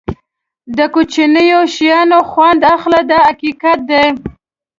د 0.77 0.79
کوچنیو 0.93 1.61
شیانو 1.75 2.19
خوند 2.29 2.61
اخله 2.75 3.01
دا 3.09 3.19
حقیقت 3.29 3.79
دی. 3.89 4.05